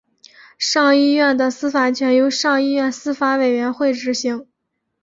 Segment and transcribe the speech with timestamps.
[0.57, 4.47] 上议院的司法权由上议院司法委员会执行。